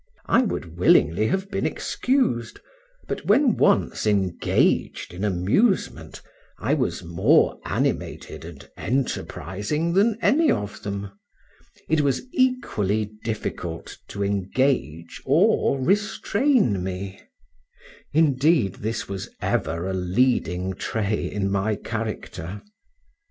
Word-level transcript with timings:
I 0.25 0.41
would 0.41 0.79
willingly 0.79 1.27
have 1.27 1.51
been 1.51 1.67
excused, 1.67 2.59
but 3.07 3.23
when 3.27 3.55
once 3.55 4.07
engaged 4.07 5.13
in 5.13 5.23
amusement, 5.23 6.23
I 6.57 6.73
was 6.73 7.03
more 7.03 7.59
animated 7.65 8.43
and 8.43 8.67
enterprising 8.75 9.93
than 9.93 10.17
any 10.19 10.49
of 10.51 10.81
them; 10.81 11.11
it 11.87 12.01
was 12.01 12.23
equally 12.31 13.11
difficult 13.23 13.99
to 14.07 14.23
engage 14.23 15.21
or 15.23 15.79
restrain 15.79 16.83
me; 16.83 17.19
indeed, 18.11 18.77
this 18.77 19.07
was 19.07 19.29
ever 19.39 19.87
a 19.87 19.93
leading 19.93 20.73
trait 20.73 21.31
in 21.31 21.51
my 21.51 21.75
character. 21.75 22.63